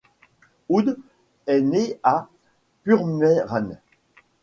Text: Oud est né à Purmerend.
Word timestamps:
Oud 0.69 0.97
est 1.45 1.61
né 1.61 1.99
à 2.01 2.27
Purmerend. 2.81 3.77